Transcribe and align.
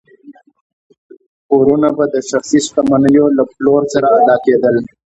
پورونه 1.47 1.89
به 1.97 2.05
د 2.13 2.15
شخصي 2.29 2.59
شتمنیو 2.65 3.25
له 3.37 3.43
پلور 3.53 3.81
سره 3.93 4.07
ادا 4.19 4.35
کېدل. 4.45 4.75